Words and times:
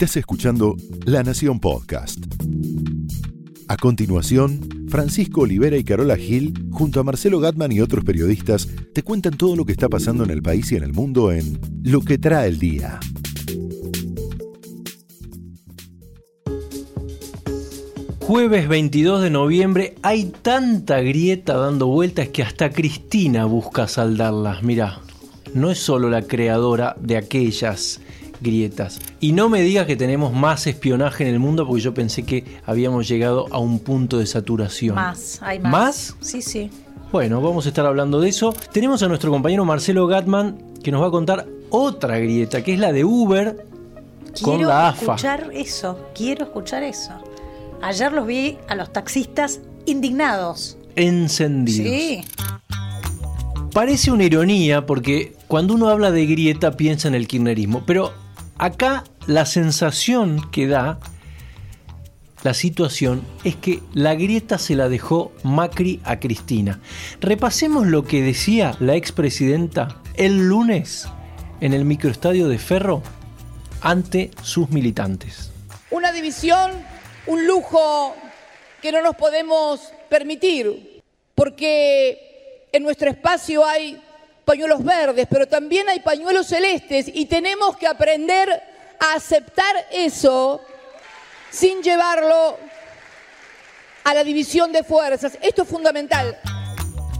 Estás 0.00 0.18
escuchando 0.18 0.76
La 1.06 1.24
Nación 1.24 1.58
Podcast. 1.58 2.24
A 3.66 3.76
continuación, 3.76 4.86
Francisco 4.88 5.40
Olivera 5.40 5.76
y 5.76 5.82
Carola 5.82 6.16
Gil, 6.16 6.54
junto 6.70 7.00
a 7.00 7.02
Marcelo 7.02 7.40
Gatman 7.40 7.72
y 7.72 7.80
otros 7.80 8.04
periodistas, 8.04 8.68
te 8.94 9.02
cuentan 9.02 9.36
todo 9.36 9.56
lo 9.56 9.64
que 9.64 9.72
está 9.72 9.88
pasando 9.88 10.22
en 10.22 10.30
el 10.30 10.40
país 10.40 10.70
y 10.70 10.76
en 10.76 10.84
el 10.84 10.92
mundo 10.92 11.32
en 11.32 11.58
Lo 11.82 12.02
que 12.02 12.16
trae 12.16 12.46
el 12.46 12.60
día. 12.60 13.00
Jueves 18.20 18.68
22 18.68 19.20
de 19.20 19.30
noviembre 19.30 19.96
hay 20.02 20.26
tanta 20.26 21.00
grieta 21.00 21.56
dando 21.56 21.88
vueltas 21.88 22.28
que 22.28 22.44
hasta 22.44 22.70
Cristina 22.70 23.46
busca 23.46 23.88
saldarlas. 23.88 24.62
Mira, 24.62 25.00
no 25.54 25.72
es 25.72 25.80
solo 25.80 26.08
la 26.08 26.22
creadora 26.22 26.94
de 27.00 27.16
aquellas 27.16 28.00
grietas. 28.40 29.00
Y 29.20 29.32
no 29.32 29.48
me 29.48 29.62
digas 29.62 29.86
que 29.86 29.96
tenemos 29.96 30.32
más 30.32 30.66
espionaje 30.66 31.26
en 31.26 31.34
el 31.34 31.38
mundo 31.38 31.66
porque 31.66 31.82
yo 31.82 31.94
pensé 31.94 32.22
que 32.24 32.44
habíamos 32.66 33.08
llegado 33.08 33.46
a 33.50 33.58
un 33.58 33.78
punto 33.80 34.18
de 34.18 34.26
saturación. 34.26 34.94
Más, 34.94 35.40
hay 35.42 35.58
más. 35.58 35.72
¿Más? 35.72 36.16
Sí, 36.20 36.42
sí. 36.42 36.70
Bueno, 37.12 37.40
vamos 37.40 37.66
a 37.66 37.68
estar 37.70 37.86
hablando 37.86 38.20
de 38.20 38.28
eso. 38.28 38.54
Tenemos 38.72 39.02
a 39.02 39.08
nuestro 39.08 39.30
compañero 39.30 39.64
Marcelo 39.64 40.06
Gatman 40.06 40.58
que 40.82 40.90
nos 40.92 41.02
va 41.02 41.06
a 41.06 41.10
contar 41.10 41.46
otra 41.70 42.18
grieta, 42.18 42.62
que 42.62 42.74
es 42.74 42.78
la 42.78 42.92
de 42.92 43.04
Uber 43.04 43.64
con 44.42 44.56
Quiero 44.56 44.68
la 44.68 44.88
AFA. 44.88 45.14
escuchar 45.14 45.50
eso, 45.52 45.98
quiero 46.14 46.44
escuchar 46.44 46.82
eso. 46.82 47.12
Ayer 47.82 48.12
los 48.12 48.26
vi 48.26 48.58
a 48.68 48.74
los 48.74 48.92
taxistas 48.92 49.60
indignados. 49.86 50.76
Encendidos. 50.96 51.86
Sí. 51.86 52.24
Parece 53.72 54.10
una 54.10 54.24
ironía 54.24 54.86
porque 54.86 55.36
cuando 55.46 55.74
uno 55.74 55.88
habla 55.88 56.10
de 56.10 56.26
grieta 56.26 56.72
piensa 56.72 57.08
en 57.08 57.14
el 57.14 57.28
kirchnerismo, 57.28 57.82
pero 57.86 58.12
acá 58.58 59.04
la 59.26 59.46
sensación 59.46 60.50
que 60.50 60.66
da 60.66 60.98
la 62.44 62.54
situación 62.54 63.26
es 63.44 63.56
que 63.56 63.82
la 63.94 64.14
grieta 64.14 64.58
se 64.58 64.76
la 64.76 64.88
dejó 64.88 65.32
Macri 65.42 66.00
a 66.04 66.20
Cristina. 66.20 66.80
Repasemos 67.20 67.86
lo 67.86 68.04
que 68.04 68.22
decía 68.22 68.76
la 68.78 68.94
expresidenta 68.94 70.00
el 70.14 70.48
lunes 70.48 71.08
en 71.60 71.72
el 71.72 71.84
microestadio 71.84 72.48
de 72.48 72.58
Ferro 72.58 73.02
ante 73.80 74.30
sus 74.42 74.70
militantes. 74.70 75.50
Una 75.90 76.12
división, 76.12 76.72
un 77.26 77.46
lujo 77.46 78.14
que 78.80 78.92
no 78.92 79.02
nos 79.02 79.16
podemos 79.16 79.80
permitir, 80.08 81.02
porque 81.34 82.68
en 82.72 82.82
nuestro 82.82 83.10
espacio 83.10 83.64
hay 83.64 84.00
pañuelos 84.48 84.82
verdes, 84.82 85.26
pero 85.28 85.46
también 85.46 85.90
hay 85.90 86.00
pañuelos 86.00 86.46
celestes 86.46 87.10
y 87.12 87.26
tenemos 87.26 87.76
que 87.76 87.86
aprender 87.86 88.48
a 88.98 89.12
aceptar 89.14 89.76
eso 89.92 90.62
sin 91.50 91.82
llevarlo 91.82 92.56
a 94.04 94.14
la 94.14 94.24
división 94.24 94.72
de 94.72 94.82
fuerzas. 94.84 95.38
Esto 95.42 95.64
es 95.64 95.68
fundamental. 95.68 96.38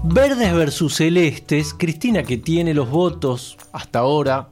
Verdes 0.04 0.54
versus 0.54 0.94
celestes, 0.94 1.74
Cristina 1.74 2.22
que 2.22 2.38
tiene 2.38 2.72
los 2.72 2.88
votos 2.88 3.58
hasta 3.72 3.98
ahora, 3.98 4.48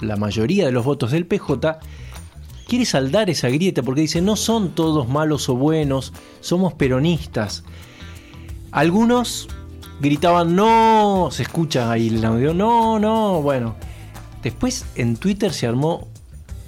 la 0.00 0.16
mayoría 0.16 0.64
de 0.64 0.72
los 0.72 0.86
votos 0.86 1.10
del 1.10 1.26
PJ, 1.26 1.80
quiere 2.66 2.86
saldar 2.86 3.28
esa 3.28 3.50
grieta 3.50 3.82
porque 3.82 4.00
dice 4.00 4.22
no 4.22 4.36
son 4.36 4.74
todos 4.74 5.06
malos 5.06 5.50
o 5.50 5.54
buenos, 5.54 6.14
somos 6.40 6.72
peronistas. 6.72 7.62
Algunos 8.72 9.48
gritaban 10.00 10.54
no, 10.56 11.28
se 11.30 11.42
escucha 11.42 11.90
ahí 11.90 12.08
el 12.08 12.24
audio, 12.24 12.54
no, 12.54 12.98
no, 12.98 13.42
bueno. 13.42 13.76
Después 14.42 14.84
en 14.94 15.16
Twitter 15.16 15.52
se 15.52 15.66
armó 15.66 16.08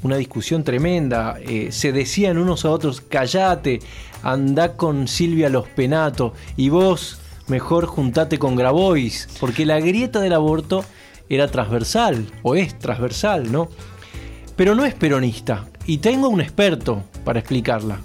una 0.03 0.17
discusión 0.17 0.65
tremenda. 0.65 1.39
eh, 1.41 1.69
se 1.73 1.93
decían 1.93 2.39
unos 2.39 2.65
a 2.65 2.71
otros, 2.71 3.01
callate, 3.01 3.81
anda 4.23 4.77
con 4.77 5.09
Silvia 5.09 5.49
Los 5.51 5.69
Penato 5.69 6.33
y 6.57 6.69
vos 6.69 7.21
mejor 7.49 7.87
juntate 7.87 8.39
con 8.39 8.57
Grabois, 8.57 9.29
porque 9.41 9.67
la 9.67 9.81
grieta 9.81 10.21
del 10.21 10.33
aborto 10.33 10.85
era 11.29 11.49
transversal, 11.49 12.27
o 12.43 12.55
es 12.55 12.79
transversal, 12.79 13.51
¿no? 13.51 13.69
Pero 14.57 14.75
no 14.75 14.85
es 14.85 14.95
peronista, 14.95 15.67
y 15.87 15.99
tengo 15.99 16.29
un 16.29 16.41
experto 16.41 17.03
para 17.25 17.41
explicarla. 17.41 18.01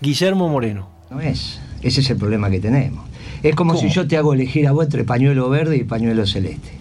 Guillermo 0.00 0.48
Moreno. 0.48 0.88
No 1.10 1.20
es. 1.20 1.60
Ese 1.82 2.00
es 2.00 2.10
el 2.10 2.16
problema 2.16 2.50
que 2.50 2.60
tenemos. 2.60 3.09
Es 3.42 3.54
como 3.54 3.74
¿Cómo? 3.74 3.80
si 3.82 3.94
yo 3.94 4.06
te 4.06 4.16
hago 4.16 4.34
elegir 4.34 4.66
a 4.66 4.72
vos 4.72 4.84
entre 4.84 5.04
pañuelo 5.04 5.48
verde 5.48 5.76
y 5.76 5.84
pañuelo 5.84 6.26
celeste. 6.26 6.78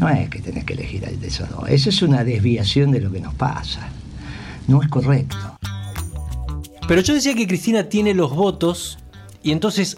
No 0.00 0.08
es 0.08 0.28
que 0.28 0.40
tenés 0.40 0.64
que 0.64 0.74
elegir 0.74 1.00
de 1.02 1.26
esos 1.26 1.48
dos. 1.50 1.68
Eso 1.68 1.88
es 1.88 2.02
una 2.02 2.24
desviación 2.24 2.90
de 2.90 3.00
lo 3.00 3.10
que 3.10 3.20
nos 3.20 3.34
pasa. 3.34 3.88
No 4.68 4.82
es 4.82 4.88
correcto. 4.88 5.36
Pero 6.86 7.00
yo 7.00 7.14
decía 7.14 7.34
que 7.34 7.46
Cristina 7.46 7.88
tiene 7.88 8.14
los 8.14 8.34
votos 8.34 8.98
y 9.42 9.52
entonces 9.52 9.96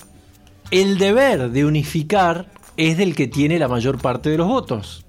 el 0.70 0.98
deber 0.98 1.50
de 1.50 1.64
unificar 1.64 2.50
es 2.76 2.96
del 2.96 3.14
que 3.14 3.26
tiene 3.26 3.58
la 3.58 3.68
mayor 3.68 3.98
parte 3.98 4.30
de 4.30 4.38
los 4.38 4.46
votos. 4.46 5.04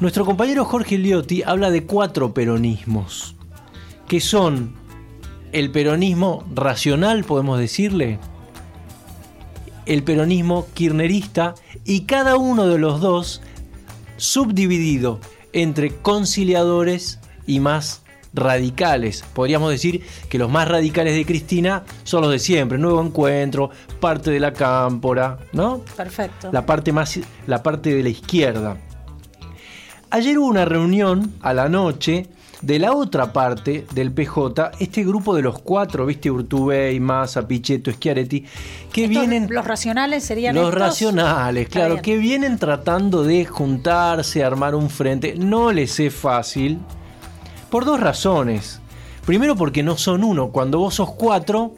Nuestro 0.00 0.24
compañero 0.24 0.64
Jorge 0.64 0.98
Liotti 0.98 1.42
habla 1.42 1.70
de 1.70 1.84
cuatro 1.84 2.34
peronismos, 2.34 3.34
que 4.06 4.20
son 4.20 4.74
el 5.50 5.70
peronismo 5.70 6.44
racional, 6.54 7.24
podemos 7.24 7.58
decirle, 7.58 8.18
el 9.88 10.04
peronismo 10.04 10.66
kirchnerista 10.74 11.54
y 11.84 12.02
cada 12.02 12.36
uno 12.36 12.68
de 12.68 12.78
los 12.78 13.00
dos 13.00 13.40
subdividido 14.18 15.18
entre 15.52 15.96
conciliadores 15.96 17.18
y 17.46 17.58
más 17.60 18.02
radicales. 18.34 19.24
Podríamos 19.32 19.70
decir 19.70 20.04
que 20.28 20.38
los 20.38 20.50
más 20.50 20.68
radicales 20.68 21.14
de 21.14 21.24
Cristina 21.24 21.84
son 22.04 22.20
los 22.20 22.30
de 22.30 22.38
siempre, 22.38 22.76
Nuevo 22.76 23.00
Encuentro, 23.00 23.70
parte 23.98 24.30
de 24.30 24.40
la 24.40 24.52
Cámpora, 24.52 25.38
¿no? 25.52 25.78
Perfecto. 25.96 26.50
La 26.52 26.66
parte 26.66 26.92
más 26.92 27.18
la 27.46 27.62
parte 27.62 27.94
de 27.94 28.02
la 28.02 28.10
izquierda. 28.10 28.76
Ayer 30.10 30.38
hubo 30.38 30.46
una 30.46 30.66
reunión 30.66 31.32
a 31.40 31.54
la 31.54 31.70
noche 31.70 32.26
de 32.60 32.78
la 32.80 32.92
otra 32.92 33.32
parte 33.32 33.86
del 33.94 34.10
PJ, 34.12 34.72
este 34.80 35.04
grupo 35.04 35.34
de 35.34 35.42
los 35.42 35.60
cuatro, 35.60 36.04
viste, 36.06 36.30
Urtubey, 36.30 36.98
Massa, 36.98 37.46
Pichetto, 37.46 37.92
Schiaretti, 37.92 38.44
que 38.92 39.04
Estos- 39.04 39.08
vienen 39.10 39.46
Los 39.50 39.64
racionales 39.64 40.24
serían 40.24 40.54
los 40.56 40.64
estos? 40.64 40.80
racionales, 40.80 41.68
claro, 41.68 41.94
bien. 41.94 42.02
que 42.02 42.16
vienen 42.18 42.58
tratando 42.58 43.22
de 43.22 43.44
juntarse, 43.44 44.42
armar 44.42 44.74
un 44.74 44.90
frente. 44.90 45.34
No 45.36 45.70
les 45.72 46.00
es 46.00 46.12
fácil. 46.14 46.78
Por 47.70 47.84
dos 47.84 48.00
razones. 48.00 48.80
Primero 49.24 49.54
porque 49.54 49.82
no 49.82 49.96
son 49.96 50.24
uno. 50.24 50.48
Cuando 50.48 50.78
vos 50.78 50.94
sos 50.94 51.10
cuatro, 51.12 51.74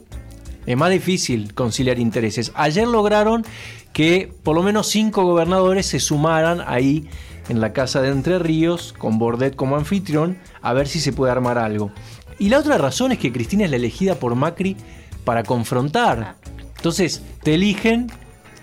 es 0.65 0.77
más 0.77 0.91
difícil 0.91 1.53
conciliar 1.53 1.99
intereses. 1.99 2.53
Ayer 2.55 2.87
lograron 2.87 3.45
que 3.93 4.33
por 4.45 4.55
lo 4.55 4.63
menos 4.63 4.87
cinco 4.87 5.25
gobernadores 5.25 5.85
se 5.87 5.99
sumaran 5.99 6.63
ahí 6.65 7.09
en 7.51 7.61
la 7.61 7.73
casa 7.73 8.01
de 8.01 8.11
Entre 8.11 8.39
Ríos, 8.39 8.95
con 8.97 9.19
Bordet 9.19 9.57
como 9.57 9.77
anfitrión, 9.77 10.39
a 10.63 10.73
ver 10.73 10.87
si 10.87 11.01
se 11.01 11.13
puede 11.13 11.33
armar 11.33 11.59
algo. 11.59 11.91
Y 12.39 12.49
la 12.49 12.59
otra 12.59 12.79
razón 12.79 13.13
es 13.13 13.19
que 13.19 13.33
Cristina 13.33 13.65
es 13.65 13.71
la 13.71 13.77
elegida 13.77 14.15
por 14.15 14.35
Macri 14.35 14.77
para 15.25 15.43
confrontar. 15.43 16.37
Entonces, 16.77 17.23
te 17.43 17.55
eligen, 17.55 18.11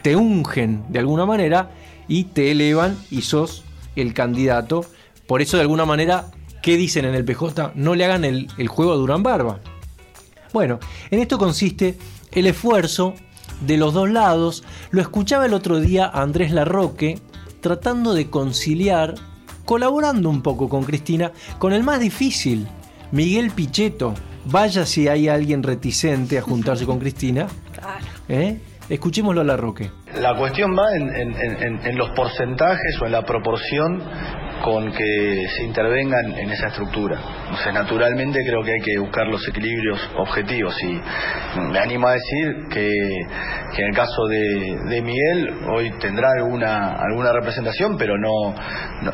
te 0.01 0.15
ungen 0.15 0.83
de 0.89 0.99
alguna 0.99 1.25
manera 1.25 1.69
y 2.07 2.23
te 2.25 2.51
elevan 2.51 2.97
y 3.11 3.21
sos 3.21 3.63
el 3.95 4.13
candidato. 4.13 4.85
Por 5.27 5.41
eso, 5.41 5.57
de 5.57 5.61
alguna 5.61 5.85
manera, 5.85 6.31
¿qué 6.63 6.77
dicen 6.77 7.05
en 7.05 7.13
el 7.13 7.25
PJ? 7.25 7.73
No 7.75 7.93
le 7.93 8.05
hagan 8.05 8.25
el, 8.25 8.67
juego 8.67 8.93
a 8.93 8.95
Durán 8.95 9.21
Barba. 9.21 9.59
Bueno, 10.53 10.79
en 11.11 11.19
esto 11.19 11.37
consiste 11.37 11.97
el 12.31 12.47
esfuerzo 12.47 13.13
de 13.61 13.77
los 13.77 13.93
dos 13.93 14.09
lados. 14.09 14.63
Lo 14.91 15.01
escuchaba 15.01 15.45
el 15.45 15.53
otro 15.53 15.79
día 15.79 16.09
Andrés 16.11 16.51
Larroque 16.51 17.19
tratando 17.61 18.13
de 18.13 18.29
conciliar, 18.29 19.15
colaborando 19.65 20.29
un 20.29 20.41
poco 20.41 20.69
con 20.69 20.83
Cristina, 20.83 21.31
con 21.59 21.73
el 21.73 21.83
más 21.83 21.99
difícil, 21.99 22.67
Miguel 23.11 23.51
Pichetto. 23.51 24.13
Vaya 24.45 24.85
si 24.85 25.07
hay 25.09 25.27
alguien 25.27 25.61
reticente 25.63 26.37
a 26.37 26.41
juntarse 26.41 26.85
con 26.85 26.99
Cristina. 26.99 27.47
Claro. 27.73 28.05
¿eh? 28.29 28.59
Escuchémoslo 28.89 29.41
a 29.41 29.43
Larroque. 29.43 29.91
La 30.21 30.37
cuestión 30.37 30.71
va 30.77 30.95
en, 30.95 31.09
en- 31.09 31.35
en- 31.61 31.85
en 31.85 31.97
los 31.97 32.09
porcentajes 32.11 32.95
o 33.01 33.05
en 33.05 33.11
la 33.11 33.23
proporción 33.25 34.01
con 34.69 34.91
que 34.91 35.45
se 35.55 35.63
intervengan 35.63 36.33
en 36.37 36.51
esa 36.51 36.67
estructura. 36.67 37.17
O 37.53 37.57
sea, 37.63 37.71
naturalmente 37.71 38.37
creo 38.45 38.61
que 38.63 38.71
hay 38.73 38.81
que 38.81 38.99
buscar 38.99 39.25
los 39.27 39.41
equilibrios 39.47 39.97
objetivos 40.17 40.75
y 40.83 40.99
me 41.71 41.79
animo 41.79 42.05
a 42.09 42.11
decir 42.11 42.67
que, 42.69 42.91
en 42.91 43.85
el 43.85 43.95
caso 43.95 44.25
de, 44.27 45.01
Miguel 45.01 45.53
hoy 45.73 45.89
tendrá 46.01 46.27
alguna, 46.37 46.95
alguna 46.95 47.31
representación, 47.31 47.95
pero 47.97 48.17
no- 48.17 48.53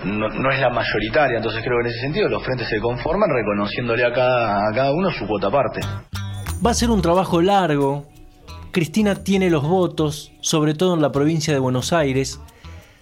no 0.07 0.51
es 0.51 0.59
la 0.59 0.71
mayoritaria. 0.71 1.37
Entonces 1.37 1.61
creo 1.63 1.77
que 1.77 1.87
en 1.87 1.93
ese 1.93 1.99
sentido 2.01 2.29
los 2.29 2.43
frentes 2.43 2.67
se 2.67 2.79
conforman 2.79 3.29
reconociéndole 3.29 4.05
a 4.05 4.11
cada, 4.11 4.69
a 4.69 4.73
cada 4.73 4.91
uno 4.91 5.11
su 5.11 5.27
cuota 5.27 5.47
aparte. 5.47 5.81
Va 6.65 6.71
a 6.71 6.73
ser 6.73 6.89
un 6.89 7.03
trabajo 7.03 7.41
largo. 7.43 8.07
Cristina 8.71 9.13
tiene 9.23 9.51
los 9.51 9.61
votos, 9.61 10.31
sobre 10.41 10.73
todo 10.73 10.95
en 10.95 11.01
la 11.03 11.11
provincia 11.11 11.53
de 11.53 11.59
Buenos 11.59 11.93
Aires. 11.93 12.39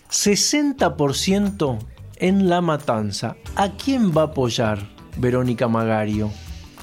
60% 0.10 1.78
en 2.22 2.48
La 2.48 2.62
Matanza. 2.62 3.36
¿A 3.56 3.72
quién 3.72 4.12
va 4.16 4.22
a 4.22 4.26
apoyar 4.26 4.88
Verónica 5.18 5.68
Magario? 5.68 6.32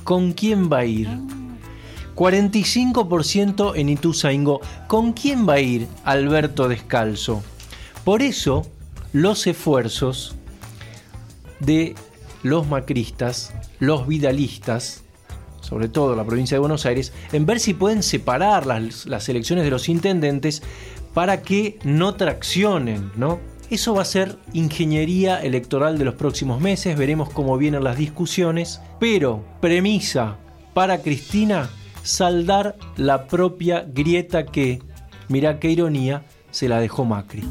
¿Con 0.05 0.33
quién 0.33 0.71
va 0.71 0.81
a 0.81 0.85
ir? 0.85 1.09
45% 2.15 3.73
en 3.77 3.89
Ituzaingó. 3.89 4.61
¿Con 4.89 5.13
quién 5.13 5.49
va 5.49 5.55
a 5.55 5.61
ir 5.61 5.87
Alberto 6.05 6.69
Descalzo? 6.69 7.43
Por 8.05 8.21
eso, 8.23 8.67
los 9.13 9.47
esfuerzos 9.47 10.35
de 11.61 11.95
los 12.43 12.67
macristas, 12.67 13.55
los 13.79 14.07
vidalistas, 14.07 15.05
sobre 15.61 15.89
todo 15.89 16.17
la 16.17 16.25
provincia 16.25 16.57
de 16.57 16.61
Buenos 16.61 16.87
Aires, 16.87 17.13
en 17.33 17.47
ver 17.47 17.61
si 17.61 17.75
pueden 17.75 18.03
separar 18.03 18.67
las, 18.67 19.07
las 19.07 19.29
elecciones 19.29 19.65
de 19.65 19.71
los 19.71 19.89
intendentes 19.89 20.63
para 21.15 21.43
que 21.43 21.79
no 21.85 22.15
traccionen, 22.15 23.13
¿no? 23.17 23.39
Eso 23.71 23.95
va 23.95 24.03
a 24.03 24.07
ser 24.07 24.39
ingeniería 24.55 25.43
electoral 25.43 25.99
de 25.99 26.07
los 26.07 26.15
próximos 26.15 26.59
meses, 26.59 26.97
veremos 26.97 27.29
cómo 27.29 27.59
vienen 27.59 27.85
las 27.85 27.99
discusiones, 27.99 28.81
pero 28.99 29.45
premisa 29.61 30.39
para 30.73 31.03
Cristina, 31.03 31.69
saldar 32.03 32.77
la 32.97 33.27
propia 33.27 33.85
grieta 33.87 34.47
que, 34.47 34.81
mira 35.29 35.61
qué 35.61 35.71
ironía, 35.71 36.25
se 36.51 36.69
la 36.69 36.81
dejó 36.81 37.05
Macri. 37.05 37.45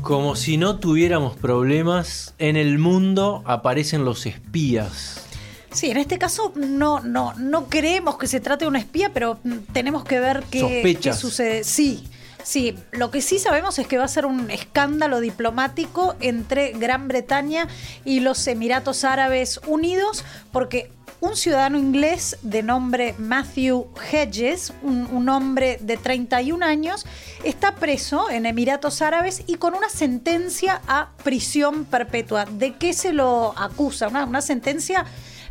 Como 0.00 0.34
si 0.34 0.56
no 0.56 0.78
tuviéramos 0.78 1.36
problemas, 1.36 2.34
en 2.38 2.56
el 2.56 2.78
mundo 2.78 3.42
aparecen 3.44 4.06
los 4.06 4.24
espías. 4.24 5.26
Sí, 5.70 5.90
en 5.90 5.98
este 5.98 6.16
caso 6.16 6.54
no, 6.56 7.00
no, 7.00 7.34
no 7.34 7.66
creemos 7.66 8.16
que 8.16 8.28
se 8.28 8.40
trate 8.40 8.64
de 8.64 8.68
una 8.70 8.78
espía, 8.78 9.12
pero 9.12 9.38
tenemos 9.74 10.04
que 10.04 10.20
ver 10.20 10.42
qué, 10.50 10.98
qué 11.02 11.12
sucede. 11.12 11.64
Sí, 11.64 12.08
sí. 12.48 12.76
Lo 12.92 13.10
que 13.10 13.20
sí 13.20 13.38
sabemos 13.38 13.78
es 13.78 13.86
que 13.86 13.98
va 13.98 14.04
a 14.04 14.08
ser 14.08 14.26
un 14.26 14.50
escándalo 14.50 15.20
diplomático 15.20 16.16
entre 16.20 16.72
Gran 16.72 17.08
Bretaña 17.08 17.68
y 18.04 18.20
los 18.20 18.46
Emiratos 18.46 19.04
Árabes 19.04 19.60
Unidos, 19.66 20.24
porque 20.50 20.90
un 21.20 21.36
ciudadano 21.36 21.78
inglés 21.78 22.38
de 22.42 22.62
nombre 22.62 23.14
Matthew 23.18 23.88
Hedges, 24.12 24.72
un, 24.82 25.08
un, 25.10 25.28
hombre 25.28 25.78
de 25.80 25.96
31 25.96 26.64
años, 26.64 27.04
está 27.44 27.74
preso 27.74 28.30
en 28.30 28.46
Emiratos 28.46 29.02
Árabes 29.02 29.42
y 29.46 29.56
con 29.56 29.74
una 29.74 29.88
sentencia 29.88 30.80
a 30.86 31.10
prisión 31.24 31.84
perpetua. 31.84 32.44
¿De 32.44 32.76
qué 32.76 32.92
se 32.92 33.12
lo 33.12 33.52
acusa? 33.58 34.08
Una, 34.08 34.24
una 34.24 34.40
sentencia 34.42 35.04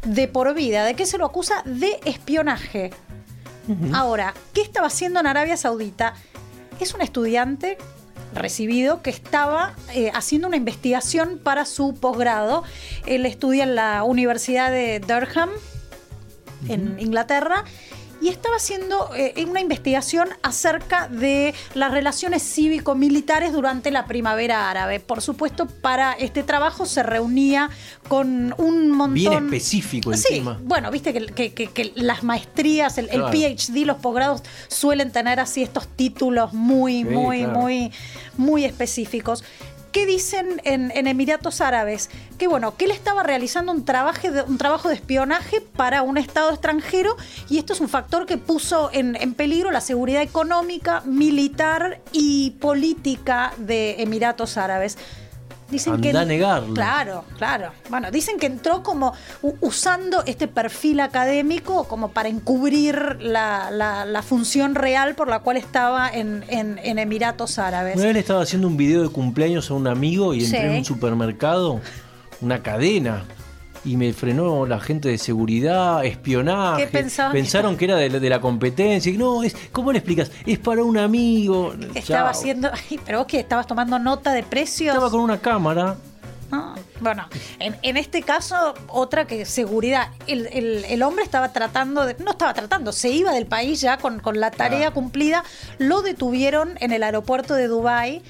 de 0.05 0.27
por 0.27 0.53
vida. 0.53 0.85
¿De 0.85 0.95
qué 0.95 1.05
se 1.05 1.17
lo 1.17 1.25
acusa? 1.25 1.61
De 1.65 1.99
espionaje. 2.05 2.91
Uh 3.67 3.73
-huh. 3.73 3.95
Ahora, 3.95 4.33
¿qué 4.53 4.61
estaba 4.61 4.87
haciendo 4.87 5.19
en 5.19 5.27
Arabia 5.27 5.57
Saudita? 5.57 6.13
Es 6.79 6.93
un 6.93 7.01
estudiante 7.01 7.77
recibido 8.33 9.01
que 9.01 9.09
estaba 9.09 9.73
eh, 9.93 10.11
haciendo 10.13 10.47
una 10.47 10.57
investigación 10.57 11.39
para 11.43 11.65
su 11.65 11.95
posgrado. 11.95 12.63
Él 13.05 13.25
estudia 13.25 13.63
en 13.63 13.75
la 13.75 14.03
Universidad 14.03 14.71
de 14.71 14.99
Durham, 14.99 15.49
uh 15.49 15.53
-huh. 16.67 16.73
en 16.73 16.99
Inglaterra, 16.99 17.63
y 18.21 18.29
estaba 18.29 18.55
haciendo 18.55 19.09
eh, 19.15 19.45
una 19.47 19.61
investigación 19.61 20.29
acerca 20.41 21.07
de 21.07 21.53
las 21.73 21.91
relaciones 21.91 22.43
cívico-militares 22.43 23.53
durante 23.53 23.91
la 23.91 24.05
primavera 24.05 24.69
árabe. 24.69 24.99
Por 24.99 25.21
supuesto, 25.21 25.67
para 25.67 26.13
este 26.13 26.43
trabajo 26.43 26.85
se 26.85 27.03
reunía 27.03 27.69
con 28.07 28.53
un 28.57 28.91
montón... 28.91 29.13
Bien 29.13 29.45
específico 29.45 30.11
el 30.11 30.17
sí, 30.17 30.35
tema. 30.35 30.59
Bueno, 30.63 30.91
viste 30.91 31.13
que, 31.13 31.25
que, 31.27 31.53
que, 31.53 31.67
que 31.67 31.91
las 31.95 32.23
maestrías, 32.23 32.97
el, 32.97 33.07
claro. 33.07 33.29
el, 33.31 33.55
PhD, 33.55 33.85
los 33.85 33.97
posgrados 33.97 34.43
suelen 34.67 35.11
tener 35.11 35.39
así 35.39 35.63
estos 35.63 35.87
títulos 35.87 36.53
muy, 36.53 37.03
sí, 37.03 37.05
muy, 37.05 37.39
claro. 37.43 37.59
muy, 37.59 37.91
muy 38.37 38.65
específicos. 38.65 39.43
¿Qué 39.97 40.05
dicen 40.05 40.61
en, 40.63 40.91
Emiratos 41.07 41.59
Árabes? 41.59 42.11
Que 42.37 42.45
bueno, 42.45 42.77
que 42.77 42.85
él 42.85 42.91
estaba 42.91 43.23
realizando 43.23 43.71
un 43.71 43.83
trabajo, 43.83 44.29
de, 44.29 44.43
un 44.43 44.59
trabajo 44.59 44.89
de 44.89 44.93
espionaje 44.93 45.59
para 45.59 46.03
un 46.03 46.19
Estado 46.19 46.51
extranjero 46.51 47.17
y 47.49 47.57
esto 47.57 47.73
es 47.73 47.81
un 47.81 47.89
factor 47.89 48.27
que 48.27 48.37
puso 48.37 48.91
en 48.93 49.33
peligro 49.33 49.71
la 49.71 49.81
seguridad 49.81 50.21
económica, 50.21 51.01
militar 51.01 51.99
y 52.11 52.51
política 52.59 53.53
de 53.57 54.03
Emiratos 54.03 54.57
Árabes. 54.57 54.99
Dicen 55.69 55.95
Andá 55.95 56.11
que 56.11 56.17
a 56.17 56.25
negarlo. 56.25 56.73
Claro, 56.73 57.25
claro. 57.37 57.71
Bueno, 57.89 58.09
dicen 58.09 58.37
que 58.39 58.45
entró 58.45 58.83
como 58.83 59.13
usando 59.59 60.23
este 60.25 60.47
perfil 60.47 61.01
académico 61.01 61.83
como 61.85 62.11
para 62.11 62.29
encubrir 62.29 63.17
la, 63.19 63.69
la, 63.71 64.05
la 64.05 64.21
función 64.21 64.75
real 64.75 65.15
por 65.15 65.27
la 65.27 65.39
cual 65.39 65.57
estaba 65.57 66.09
en, 66.09 66.45
en, 66.47 66.79
en 66.81 66.99
Emiratos 66.99 67.59
Árabes. 67.59 67.97
Una 67.97 68.05
vez 68.05 68.15
estaba 68.15 68.41
haciendo 68.41 68.67
un 68.67 68.77
video 68.77 69.03
de 69.03 69.09
cumpleaños 69.09 69.69
a 69.69 69.73
un 69.73 69.87
amigo 69.87 70.33
y 70.33 70.45
entré 70.45 70.61
sí. 70.61 70.65
en 70.67 70.75
un 70.77 70.85
supermercado, 70.85 71.81
una 72.39 72.63
cadena 72.63 73.25
y 73.85 73.97
me 73.97 74.13
frenó 74.13 74.65
la 74.65 74.79
gente 74.79 75.09
de 75.09 75.17
seguridad, 75.17 76.03
espionaje. 76.05 76.87
Pensaron 76.87 77.77
que, 77.77 77.85
era 77.85 77.95
de, 77.95 78.09
de, 78.09 78.29
la 78.29 78.41
competencia. 78.41 79.11
No, 79.17 79.43
es, 79.43 79.55
¿cómo 79.71 79.91
le 79.91 79.99
explicas? 79.99 80.31
Es 80.45 80.59
para 80.59 80.83
un 80.83 80.97
amigo. 80.97 81.73
Estaba 81.93 82.01
Chao. 82.01 82.27
haciendo. 82.27 82.71
Pero 83.05 83.19
vos 83.19 83.27
que 83.27 83.39
estabas 83.39 83.67
tomando 83.67 83.99
nota 83.99 84.33
de 84.33 84.43
precios. 84.43 84.93
Estaba 84.93 85.11
con 85.11 85.21
una 85.21 85.39
cámara. 85.39 85.95
Ah, 86.49 86.75
bueno, 87.01 87.27
en, 87.59 87.75
en, 87.81 87.97
este 87.97 88.21
caso, 88.21 88.73
otra 88.87 89.27
que 89.27 89.45
seguridad. 89.45 90.09
El, 90.27 90.47
el, 90.47 90.85
el, 90.85 91.03
hombre 91.03 91.23
estaba 91.25 91.51
tratando 91.51 92.05
de. 92.05 92.15
No 92.19 92.31
estaba 92.31 92.53
tratando, 92.53 92.93
se 92.93 93.09
iba 93.09 93.33
del 93.33 93.47
país 93.47 93.81
ya 93.81 93.97
con, 93.97 94.19
con 94.19 94.39
la 94.39 94.51
tarea 94.51 94.89
ah. 94.89 94.93
cumplida. 94.93 95.43
Lo 95.77 96.01
detuvieron 96.01 96.77
en 96.79 96.93
el 96.93 97.03
aeropuerto 97.03 97.53
de 97.53 97.67
Dubái 97.67 98.21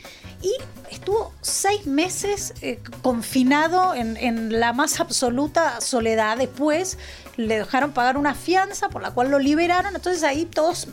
y 0.42 0.54
estuvo 0.92 1.34
seis 1.42 1.86
meses 1.86 2.54
eh, 2.62 2.80
confinado 3.02 3.96
en, 3.96 4.18
en, 4.18 4.60
la 4.60 4.74
más 4.74 5.00
absoluta 5.00 5.82
soledad. 5.82 6.38
Después 6.38 6.98
le 7.38 7.58
dejaron 7.60 7.92
pagar 7.92 8.18
una 8.18 8.36
fianza 8.36 8.90
por 8.90 9.02
la 9.02 9.12
cual 9.12 9.30
lo 9.32 9.40
liberaron. 9.40 9.96
Entonces 9.96 10.24
ahí 10.24 10.46
todos, 10.46 10.88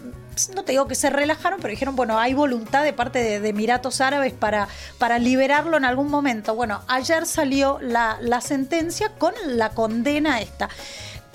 no 0.55 0.65
te 0.65 0.73
digo 0.73 0.89
que 0.89 0.95
se 0.95 1.11
relajaron, 1.11 1.61
pero 1.61 1.71
dijeron, 1.71 1.95
bueno, 1.95 2.19
hay 2.19 2.35
voluntad 2.35 2.85
de 2.85 2.93
parte 2.93 3.19
de, 3.19 3.41
de 3.41 3.49
Emiratos 3.51 4.01
Árabes 4.01 4.33
para, 4.33 4.69
para 4.99 5.19
liberarlo 5.19 5.77
en 5.77 5.85
algún 5.85 6.11
momento. 6.11 6.55
Bueno, 6.55 6.83
ayer 6.89 7.27
salió 7.27 7.79
la, 7.81 8.19
la 8.21 8.41
sentencia 8.41 9.11
con 9.19 9.35
la 9.47 9.71
condena 9.71 10.41
esta. 10.41 10.69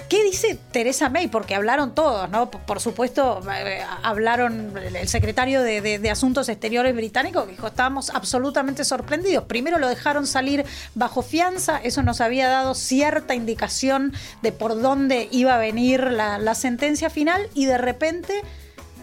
¿Qué 0.09 0.23
dice 0.23 0.57
Teresa 0.71 1.07
May? 1.09 1.27
Porque 1.27 1.53
hablaron 1.53 1.93
todos, 1.93 2.27
¿no? 2.31 2.49
Por 2.49 2.79
supuesto, 2.79 3.41
eh, 3.53 3.83
hablaron 4.01 4.75
el 4.75 5.07
secretario 5.07 5.61
de, 5.61 6.09
Asuntos 6.09 6.49
Exteriores 6.49 6.95
británico, 6.95 7.45
que 7.45 7.51
dijo, 7.51 7.67
estábamos 7.67 8.09
absolutamente 8.09 8.83
sorprendidos. 8.85 9.43
Primero 9.43 9.77
lo 9.77 9.87
dejaron 9.87 10.25
salir 10.25 10.65
bajo 10.95 11.21
fianza, 11.21 11.79
eso 11.83 12.01
nos 12.01 12.21
había 12.21 12.47
dado 12.47 12.73
cierta 12.73 13.35
indicación 13.35 14.11
de 14.41 14.51
por 14.51 14.81
dónde 14.81 15.27
iba 15.29 15.53
a 15.53 15.59
venir 15.59 16.01
la 16.01 16.55
sentencia 16.55 17.11
final 17.11 17.47
y 17.53 17.65
de 17.65 17.77
repente 17.77 18.41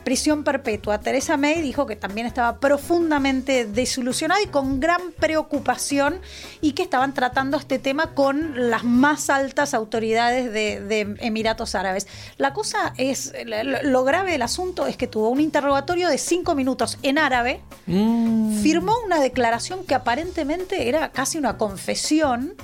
prisión 0.07 0.45
perpetua. 0.45 1.01
Teresa 1.01 1.37
May 1.37 1.61
dijo 1.61 1.85
que 1.85 1.97
también 1.97 2.29
estaba 2.29 2.61
profundamente 2.61 3.67
desilusionada 3.67 4.41
y 4.41 4.47
con 4.47 4.79
gran 4.79 5.11
preocupación 5.19 6.21
y 6.61 6.75
que 6.75 6.85
estaban 6.85 7.13
tratando 7.13 7.57
este 7.57 7.81
tema 7.81 8.15
con 8.15 8.71
las 8.71 8.85
más 8.85 9.31
altas 9.31 9.75
autoridades 9.75 10.53
de, 10.53 10.81
de 10.81 11.17
Emiratos 11.19 11.75
Árabes. 11.75 12.07
La 12.37 12.53
cosa 12.53 12.95
es, 12.97 13.33
lo 13.83 14.05
grave 14.05 14.31
del 14.31 14.43
asunto 14.43 14.87
es 14.87 14.97
que 14.97 15.09
tuvo 15.09 15.29
un 15.29 15.41
interrogatorio 15.41 16.09
de 16.09 16.19
cinco 16.19 16.55
minutos 16.55 16.99
en 17.03 17.19
árabe, 17.19 17.61
mm. 17.87 18.63
firmó 18.63 18.93
una 19.05 19.19
declaración 19.19 19.85
que 19.85 19.97
aparentemente 19.97 20.89
era 20.89 21.11
casi 21.11 21.37
una 21.37 21.59
confesión. 21.59 22.55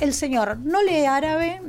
El 0.00 0.12
señor 0.12 0.58
no 0.58 0.82
lee 0.82 1.04
árabe, 1.04 1.60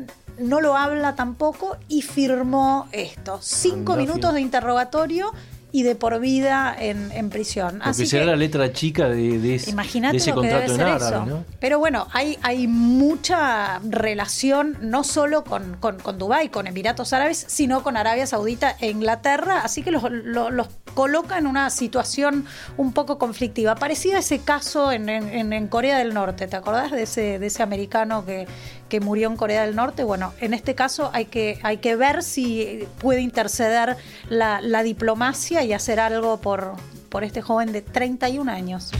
no 0.42 0.62
lo 0.62 0.76
habla 0.76 1.16
tampoco 1.16 1.78
y 1.88 2.02
firmó 2.02 2.88
esto. 2.92 3.40
Cinco 3.42 3.96
minutos 3.96 4.34
de 4.34 4.42
interrogatorio 4.42 5.32
y 5.74 5.84
de 5.84 5.96
por 5.96 6.20
vida 6.20 6.76
en, 6.78 7.12
en 7.12 7.30
prisión. 7.30 7.76
Porque 7.76 7.90
Así 7.90 8.06
será 8.06 8.26
que, 8.26 8.32
la 8.32 8.36
letra 8.36 8.74
chica 8.74 9.08
de, 9.08 9.40
de, 9.40 9.56
ese, 9.56 9.74
de 9.74 10.18
ese 10.18 10.34
contrato 10.34 10.76
en 10.76 10.82
árabe, 10.82 11.26
¿no? 11.26 11.46
Pero 11.60 11.80
bueno, 11.80 12.08
hay, 12.12 12.38
hay 12.42 12.68
mucha 12.68 13.80
relación 13.80 14.78
no 14.82 15.04
solo 15.04 15.44
con, 15.44 15.78
con, 15.78 15.98
con, 16.00 16.18
Dubái, 16.18 16.50
con 16.50 16.68
Emiratos 16.68 17.14
Árabes, 17.14 17.46
sino 17.48 17.84
con 17.84 17.96
Arabia 17.96 18.28
Saudita 18.28 18.76
e 18.80 18.90
Inglaterra, 18.90 19.62
así 19.64 19.82
que 19.82 19.92
los, 19.92 20.04
los, 20.12 20.52
los 20.52 20.68
coloca 20.94 21.38
en 21.38 21.48
una 21.48 21.70
situación 21.70 22.46
un 22.76 22.92
poco 22.92 23.18
conflictiva, 23.18 23.76
parecida 23.76 24.18
a 24.18 24.20
ese 24.20 24.40
caso 24.40 24.92
en, 24.92 25.08
en, 25.08 25.54
en 25.54 25.68
Corea 25.68 25.98
del 26.00 26.14
Norte. 26.14 26.48
¿Te 26.48 26.58
acordás 26.58 26.92
de 26.92 27.04
ese, 27.04 27.40
de 27.40 27.48
ese 27.48 27.64
americano 27.64 28.26
que, 28.26 28.46
que 28.92 29.00
murió 29.00 29.30
en 29.30 29.38
Corea 29.38 29.66
del 29.66 29.74
Norte? 29.74 30.04
Bueno, 30.04 30.34
en 30.42 30.54
este 30.54 30.76
caso 30.76 31.12
hay 31.14 31.26
que, 31.26 31.60
hay 31.64 31.78
que 31.78 31.96
ver 31.96 32.24
si 32.24 32.86
puede 33.00 33.22
interceder 33.22 33.96
la, 34.28 34.60
la 34.60 34.84
diplomacia 34.84 35.64
y 35.64 35.72
hacer 35.72 36.02
algo 36.02 36.42
por, 36.42 36.74
por 37.08 37.24
este 37.24 37.42
joven 37.42 37.72
de 37.72 37.82
31 37.82 38.52
años. 38.52 38.92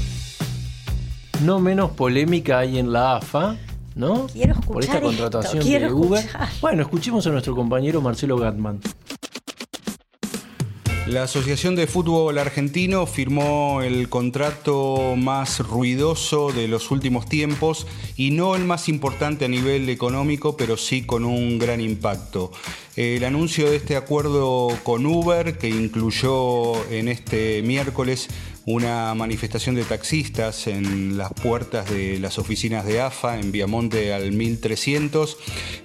No 1.44 1.60
menos 1.60 1.92
polémica 1.92 2.60
hay 2.60 2.80
en 2.80 2.94
la 2.94 3.18
AFA, 3.18 3.58
¿no? 3.96 4.28
Quiero 4.28 4.54
escuchar 4.54 4.74
por 4.74 4.84
esta 4.84 5.02
contratación 5.02 5.68
esto, 5.68 5.88
de 5.88 5.92
Uber. 5.92 6.20
Escuchar. 6.24 6.50
Bueno, 6.62 6.84
escuchemos 6.84 7.28
a 7.28 7.32
nuestro 7.32 7.54
compañero 7.54 8.02
Marcelo 8.02 8.38
Gatman. 8.38 8.80
La 11.08 11.24
Asociación 11.24 11.76
de 11.76 11.88
Fútbol 11.88 12.38
Argentino 12.38 13.08
firmó 13.08 13.82
el 13.82 14.08
contrato 14.08 15.16
más 15.18 15.60
ruidoso 15.60 16.52
de 16.52 16.68
los 16.68 16.92
últimos 16.92 17.26
tiempos 17.26 17.88
y 18.16 18.30
no 18.30 18.56
el 18.56 18.66
más 18.66 18.88
importante 18.88 19.46
a 19.46 19.48
nivel 19.48 19.90
económico, 19.90 20.56
pero 20.56 20.78
sí 20.78 21.02
con 21.02 21.26
un 21.26 21.58
gran 21.58 21.82
impacto. 21.82 22.52
El 22.96 23.24
anuncio 23.24 23.70
de 23.70 23.78
este 23.78 23.96
acuerdo 23.96 24.70
con 24.84 25.08
Uber, 25.08 25.58
que 25.58 25.70
incluyó 25.70 26.86
en 26.92 27.08
este 27.08 27.64
miércoles 27.64 28.28
una 28.66 29.14
manifestación 29.16 29.76
de 29.76 29.84
taxistas 29.84 30.68
en 30.68 31.18
las 31.18 31.34
puertas 31.34 31.90
de 31.90 32.20
las 32.20 32.38
oficinas 32.38 32.86
de 32.86 33.02
AFA 33.02 33.40
en 33.40 33.52
Viamonte 33.52 34.14
al 34.14 34.32
1300. 34.32 35.38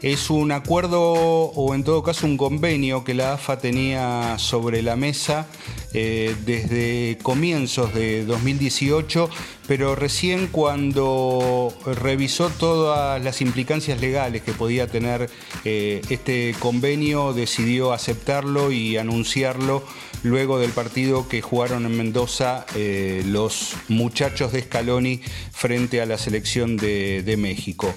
Es 0.02 0.30
un 0.30 0.52
acuerdo 0.52 1.02
o 1.02 1.74
en 1.74 1.84
todo 1.84 2.02
caso 2.02 2.26
un 2.26 2.36
convenio 2.36 3.04
que 3.04 3.14
la 3.14 3.34
AFA 3.34 3.58
tenía 3.58 4.38
sobre 4.38 4.82
la 4.82 4.96
mesa 4.96 5.46
eh, 5.94 6.36
desde 6.44 7.16
comienzos 7.22 7.94
de 7.94 8.26
2018, 8.26 9.30
pero 9.66 9.94
recién 9.94 10.48
cuando 10.48 11.72
revisó 11.86 12.50
todas 12.50 13.22
las 13.24 13.40
implicancias 13.40 14.00
legales 14.00 14.42
que 14.42 14.52
podía 14.52 14.86
tener 14.86 15.30
eh, 15.64 16.02
este 16.10 16.54
convenio, 16.58 17.32
decidió 17.32 17.94
aceptarlo 17.94 18.72
y 18.72 18.98
anunciarlo 18.98 19.84
luego 20.22 20.58
del 20.58 20.70
partido 20.70 21.28
que 21.28 21.42
jugaron 21.42 21.86
en 21.86 21.96
Mendoza 21.96 22.66
eh, 22.74 23.22
los 23.26 23.74
muchachos 23.88 24.52
de 24.52 24.62
Scaloni 24.62 25.20
frente 25.52 26.00
a 26.00 26.06
la 26.06 26.18
selección 26.18 26.76
de, 26.76 27.36
México. 27.38 27.92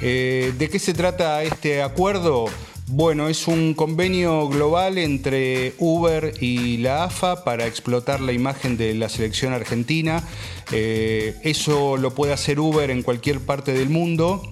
¿De 0.00 0.68
qué 0.70 0.78
se 0.78 0.94
trata 0.94 1.42
este 1.42 1.82
acuerdo? 1.82 2.46
Bueno, 2.86 3.28
es 3.28 3.48
un 3.48 3.72
convenio 3.72 4.46
global 4.48 4.98
entre 4.98 5.72
Uber 5.78 6.34
y 6.40 6.76
la 6.76 7.04
AFA 7.04 7.42
para 7.42 7.66
explotar 7.66 8.20
la 8.20 8.32
imagen 8.32 8.76
de 8.76 8.92
la 8.92 9.08
selección 9.08 9.54
argentina. 9.54 10.22
Eh, 10.70 11.34
eso 11.42 11.96
lo 11.96 12.14
puede 12.14 12.34
hacer 12.34 12.60
Uber 12.60 12.90
en 12.90 13.02
cualquier 13.02 13.40
parte 13.40 13.72
del 13.72 13.88
mundo 13.88 14.42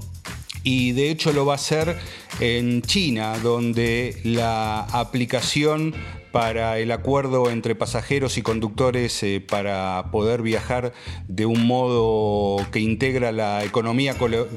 y 0.62 0.93
de 0.93 1.11
hecho 1.11 1.35
lo 1.35 1.45
va 1.45 1.52
a 1.52 1.57
hacer 1.57 1.99
en 2.41 2.81
China, 2.81 3.38
donde 3.43 4.19
la 4.25 4.81
aplicación 4.81 5.95
para 6.33 6.79
el 6.79 6.91
acuerdo 6.91 7.51
entre 7.51 7.75
pasajeros 7.75 8.39
y 8.39 8.43
conductores 8.43 9.23
eh, 9.23 9.45
para 9.47 10.07
poder 10.11 10.41
viajar 10.41 10.95
de 11.29 11.45
un 11.45 11.67
modo 11.67 12.67
que 12.71 12.81
integra 12.81 13.31
la 13.33 13.62
economía 13.65 14.17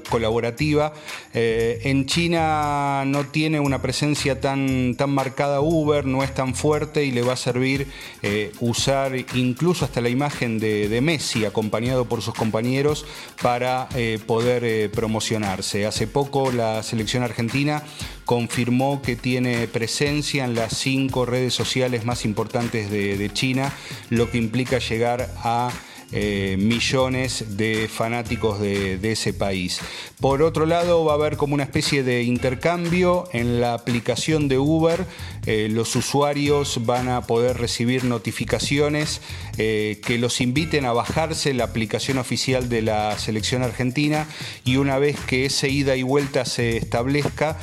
colaborativa. 0.10 0.94
Eh, 1.34 1.82
en 1.84 2.06
China 2.06 3.04
no 3.06 3.26
tiene 3.26 3.60
una 3.60 3.82
presencia 3.82 4.40
tan, 4.40 4.96
tan 4.96 5.10
marcada 5.12 5.60
Uber, 5.60 6.06
no 6.06 6.24
es 6.24 6.34
tan 6.34 6.56
fuerte 6.56 7.04
y 7.04 7.12
le 7.12 7.22
va 7.22 7.34
a 7.34 7.38
servir 7.38 7.88
eh, 8.24 8.54
usar 8.62 9.14
incluso 9.36 9.84
hasta 9.84 10.00
la 10.00 10.10
imagen 10.10 10.60
de, 10.60 10.88
de, 10.88 11.02
Messi 11.02 11.44
acompañado 11.44 12.06
por 12.06 12.22
sus 12.22 12.34
compañeros 12.34 13.06
para 13.42 13.90
poder 14.26 14.90
promocionarse. 14.92 15.86
Hace 15.86 16.08
poco 16.08 16.52
la 16.52 16.82
selección 16.84 17.22
argentina 17.22 17.84
confirmó 18.24 19.02
que 19.04 19.16
tiene 19.16 19.68
presencia 19.68 20.46
en 20.46 20.56
las 20.56 20.78
cinco 20.78 21.26
redes 21.26 21.54
sociales 21.54 21.65
más 22.04 22.26
importantes 22.26 22.90
de, 22.90 23.30
China, 23.34 23.74
lo 24.10 24.30
que 24.30 24.38
implica 24.38 24.80
llegar 24.80 25.30
a 25.44 25.72
eh, 26.12 26.56
millones 26.60 27.58
de 27.58 27.90
fanáticos 27.92 28.60
de, 28.60 29.12
ese 29.12 29.34
país. 29.34 29.80
Por 30.20 30.44
otro 30.44 30.66
lado, 30.66 31.04
va 31.04 31.14
a 31.14 31.16
haber 31.16 31.36
como 31.36 31.56
una 31.56 31.64
especie 31.64 32.04
de 32.04 32.24
intercambio 32.24 33.28
en 33.34 33.60
la 33.60 33.74
aplicación 33.74 34.48
de 34.48 34.60
Uber. 34.60 35.06
Eh, 35.48 35.68
los 35.70 35.96
usuarios 35.96 36.86
van 36.86 37.10
a 37.10 37.22
poder 37.22 37.58
recibir 37.58 38.04
notificaciones 38.04 39.20
eh, 39.58 40.00
que 40.06 40.20
los 40.20 40.42
inviten 40.42 40.86
a 40.86 40.94
bajarse 40.94 41.54
la 41.54 41.66
aplicación 41.66 42.20
oficial 42.20 42.70
de 42.70 42.84
la 42.84 43.18
selección 43.18 43.64
argentina 43.64 44.28
y 44.64 44.78
una 44.78 45.00
vez 45.00 45.20
que 45.20 45.46
esa 45.46 45.68
ida 45.68 45.96
y 45.96 46.04
vuelta 46.04 46.46
se 46.46 46.78
establezca, 46.78 47.58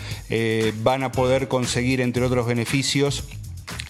van 0.83 1.05
a 1.05 1.13
poder 1.13 1.49
conseguir, 1.49 2.01
entre 2.01 2.25
otros 2.25 2.47
beneficios, 2.47 3.25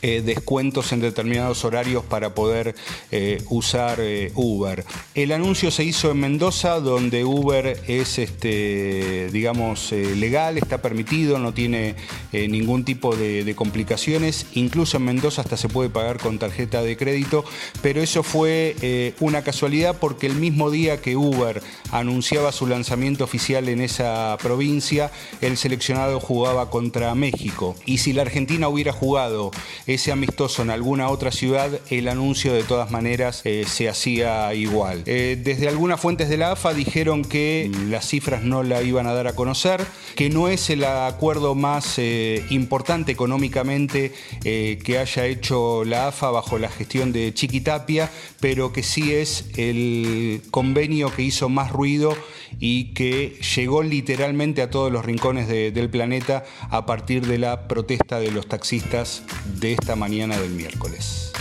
eh, 0.05 0.21
descuentos 0.21 0.91
en 0.91 1.01
determinados 1.01 1.65
horarios 1.65 2.05
para 2.05 2.35
poder 2.35 2.75
eh, 3.13 3.41
usar 3.51 3.99
eh, 4.01 4.33
Uber. 4.35 4.85
El 5.15 5.31
anuncio 5.31 5.71
se 5.71 5.85
hizo 5.85 6.11
en 6.11 6.19
Mendoza, 6.19 6.81
donde 6.81 7.25
Uber 7.25 7.81
es, 7.87 8.19
este, 8.19 9.29
digamos, 9.31 9.93
legal, 9.93 10.59
está 10.59 10.83
permitido, 10.83 11.39
no 11.39 11.55
tiene 11.55 11.95
ningún 12.33 12.85
tipo 12.85 13.15
de, 13.15 13.45
de, 13.45 13.55
complicaciones. 13.55 14.47
Incluso 14.55 14.97
en 14.97 15.05
Mendoza 15.05 15.43
hasta 15.43 15.57
se 15.57 15.69
puede 15.69 15.89
pagar 15.89 16.19
con 16.19 16.41
tarjeta 16.41 16.83
de 16.83 16.97
crédito, 16.97 17.45
pero 17.81 18.03
eso 18.03 18.25
fue 18.25 19.15
una 19.21 19.43
casualidad 19.43 19.99
porque 20.01 20.27
el 20.27 20.35
mismo 20.35 20.71
día 20.71 21.01
que 21.01 21.17
Uber 21.17 21.63
anunciaba 21.93 22.51
su 22.51 22.67
lanzamiento 22.67 23.25
oficial 23.25 23.69
en 23.69 23.81
esa 23.81 24.37
provincia, 24.43 25.13
el 25.41 25.57
seleccionado 25.57 26.19
jugaba 26.19 26.71
contra 26.71 27.15
México. 27.15 27.77
Y 27.87 27.99
si 27.99 28.13
la 28.13 28.23
Argentina 28.23 28.69
hubiera 28.69 28.93
jugado 28.93 29.53
ese 29.95 30.13
amistoso 30.13 30.63
en 30.63 30.71
alguna 30.71 31.09
otra 31.09 31.31
ciudad, 31.31 31.71
el 31.91 32.09
anuncio 32.09 32.53
de 32.53 32.63
todas 32.63 32.91
maneras 32.91 33.43
eh, 33.45 33.65
se 33.67 33.89
hacía 33.89 34.53
igual. 34.55 35.03
Eh, 35.07 35.39
desde 35.43 35.69
algunas 35.69 36.01
fuentes 36.01 36.29
de 36.29 36.37
la 36.37 36.53
AFA 36.53 36.75
dijeron 36.75 37.23
que 37.23 37.71
las 37.89 38.07
cifras 38.07 38.43
no 38.43 38.63
la 38.63 38.83
iban 38.83 39.07
a 39.07 39.13
dar 39.13 39.27
a 39.27 39.35
conocer, 39.35 39.85
que 40.15 40.31
no 40.31 40.49
es 40.49 40.71
el 40.71 40.85
acuerdo 40.85 41.55
más 41.55 41.99
eh, 41.99 42.45
importante 42.51 43.13
económicamente 43.13 44.13
que 44.43 44.99
haya 44.99 45.27
hecho 45.27 45.85
la 45.85 46.09
AFA 46.09 46.31
bajo 46.31 46.59
la 46.59 46.69
gestión 46.69 47.13
de 47.13 47.33
Chiquitapia, 47.35 48.11
pero 48.41 48.73
que 48.73 48.83
sí 48.83 49.13
es 49.13 49.47
el 49.57 50.43
convenio 50.51 51.15
que 51.15 51.23
hizo 51.23 51.49
más 51.49 51.71
ruido 51.71 52.17
y 52.59 52.93
que 52.95 53.39
llegó 53.57 53.83
literalmente 53.83 54.63
a 54.63 54.71
todos 54.71 54.93
los 54.93 55.05
rincones 55.05 55.49
del 55.49 55.91
planeta 55.91 56.45
a 56.71 56.87
partir 56.87 57.27
de 57.27 57.39
la 57.39 57.69
protesta 57.69 58.21
de 58.21 58.31
los 58.31 58.47
taxistas 58.47 59.23
de 59.59 59.77
esta 59.83 59.97
mañana 59.97 60.39
del 60.39 60.53
miércoles. 60.53 61.33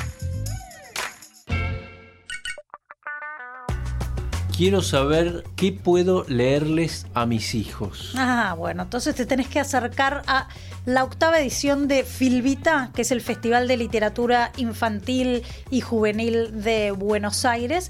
Quiero 4.58 4.82
saber 4.82 5.44
qué 5.56 5.72
puedo 5.72 6.26
leerles 6.28 7.06
a 7.14 7.28
mis 7.28 7.54
hijos. 7.54 8.14
Ah, 8.18 8.56
bueno, 8.58 8.82
entonces 8.82 9.14
te 9.14 9.28
tenés 9.28 9.48
que 9.48 9.60
acercar 9.60 10.24
a 10.26 10.48
la 10.86 11.04
octava 11.04 11.40
edición 11.40 11.88
de 11.88 12.04
Filvita, 12.04 12.90
que 12.96 13.04
es 13.04 13.12
el 13.12 13.22
Festival 13.22 13.68
de 13.68 13.78
Literatura 13.78 14.52
Infantil 14.58 15.44
y 15.70 15.82
Juvenil 15.82 16.64
de 16.64 16.90
Buenos 16.94 17.46
Aires. 17.46 17.90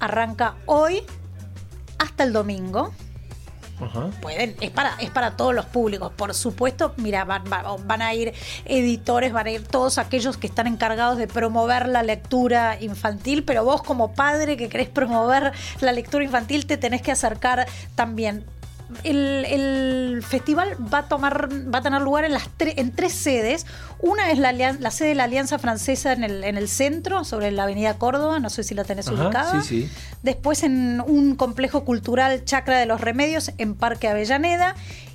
Arranca 0.00 0.56
hoy 0.64 1.02
hasta 1.98 2.24
el 2.24 2.32
domingo. 2.32 2.94
Pueden, 4.20 4.56
es 4.60 4.70
para, 4.70 4.94
es 5.00 5.10
para 5.10 5.36
todos 5.36 5.54
los 5.54 5.66
públicos. 5.66 6.12
Por 6.16 6.34
supuesto, 6.34 6.94
mira, 6.96 7.24
van, 7.24 7.44
van, 7.48 8.02
a 8.02 8.14
ir 8.14 8.32
editores, 8.64 9.32
van 9.32 9.46
a 9.46 9.50
ir 9.50 9.66
todos 9.66 9.98
aquellos 9.98 10.36
que 10.36 10.46
están 10.46 10.66
encargados 10.66 11.18
de 11.18 11.26
promover 11.26 11.88
la 11.88 12.02
lectura 12.02 12.78
infantil, 12.80 13.44
pero 13.44 13.64
vos 13.64 13.82
como 13.82 14.14
padre 14.14 14.56
que 14.56 14.68
querés 14.68 14.88
promover 14.88 15.52
la 15.80 15.92
lectura 15.92 16.24
infantil 16.24 16.66
te 16.66 16.76
tenés 16.76 17.02
que 17.02 17.12
acercar 17.12 17.66
también 17.94 18.44
el, 19.02 20.22
festival 20.26 20.76
va 20.92 20.98
a 20.98 21.08
tomar, 21.08 21.48
va 21.52 21.78
a 21.78 21.82
tener 21.82 22.00
lugar 22.00 22.24
en 22.24 22.32
las 22.32 22.48
en 22.58 22.92
tres 22.92 23.12
sedes. 23.12 23.66
Una 24.00 24.30
es 24.30 24.38
la, 24.38 24.52
la, 24.52 24.90
sede 24.90 25.08
de 25.08 25.14
la 25.14 25.24
Alianza 25.24 25.58
Francesa 25.58 26.12
en 26.12 26.24
el, 26.24 26.44
en 26.44 26.56
el 26.56 26.68
centro, 26.68 27.24
sobre 27.24 27.50
la 27.50 27.64
Avenida 27.64 27.94
Córdoba, 27.94 28.38
no 28.38 28.50
sé 28.50 28.62
si 28.62 28.74
la 28.74 28.84
tenés 28.84 29.08
ubicada. 29.08 29.62
Después 30.22 30.62
en 30.62 31.02
un 31.06 31.36
complejo 31.36 31.84
cultural 31.84 32.44
Chacra 32.44 32.78
de 32.78 32.86
los 32.86 33.00
Remedios 33.00 33.52
en 33.58 33.74
Parque 33.74 34.08
Avellaneda 34.08 34.74